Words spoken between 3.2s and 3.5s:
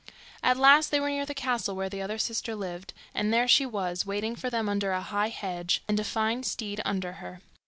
there